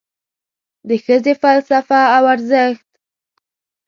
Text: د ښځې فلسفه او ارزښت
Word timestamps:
د 0.87 0.89
ښځې 1.05 1.33
فلسفه 1.41 2.01
او 2.15 2.23
ارزښت 2.33 2.89